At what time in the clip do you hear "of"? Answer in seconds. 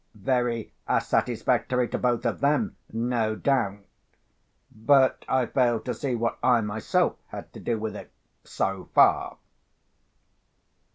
2.25-2.39